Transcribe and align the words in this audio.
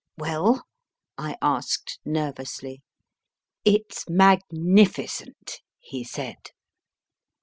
Well? 0.17 0.63
I 1.19 1.35
asked, 1.43 1.99
nervously. 2.03 2.81
It 3.63 3.83
s 3.91 4.05
magnificent, 4.09 5.61
he 5.77 6.03
said. 6.03 6.37